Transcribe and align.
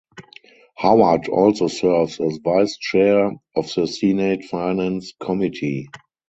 Howard 0.79 1.27
also 1.27 1.67
serves 1.67 2.19
as 2.19 2.37
vice 2.43 2.75
chair 2.77 3.33
of 3.55 3.71
the 3.75 3.85
Senate 3.85 4.43
Finance 4.45 5.13
Committee. 5.21 5.89